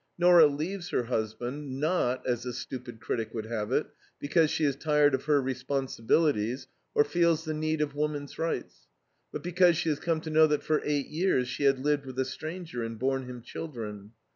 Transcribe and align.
Nora 0.17 0.47
leaves 0.47 0.89
her 0.89 1.03
husband, 1.03 1.79
not 1.79 2.25
as 2.25 2.41
the 2.41 2.53
stupid 2.53 2.99
critic 2.99 3.35
would 3.35 3.45
have 3.45 3.71
it 3.71 3.85
because 4.17 4.49
she 4.49 4.65
is 4.65 4.75
tired 4.75 5.13
of 5.13 5.25
her 5.25 5.39
responsibilities 5.39 6.65
or 6.95 7.03
feels 7.03 7.45
the 7.45 7.53
need 7.53 7.81
of 7.81 7.93
woman's 7.93 8.39
rights, 8.39 8.87
but 9.31 9.43
because 9.43 9.77
she 9.77 9.89
has 9.89 9.99
come 9.99 10.19
to 10.21 10.31
know 10.31 10.47
that 10.47 10.63
for 10.63 10.81
eight 10.83 11.09
years 11.09 11.47
she 11.47 11.65
had 11.65 11.77
lived 11.85 12.07
with 12.07 12.17
a 12.17 12.25
stranger 12.25 12.81
and 12.81 12.97
borne 12.97 13.25
him 13.27 13.43
children. 13.43 14.13